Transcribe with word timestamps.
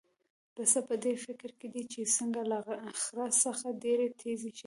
پسه 0.55 0.79
په 0.89 0.95
دې 1.03 1.13
فکر 1.25 1.49
کې 1.59 1.67
دی 1.73 1.83
چې 1.93 2.11
څنګه 2.17 2.41
له 2.51 2.57
خره 3.01 3.27
څخه 3.43 3.67
ډېر 3.83 3.99
تېز 4.21 4.41
شي. 4.57 4.59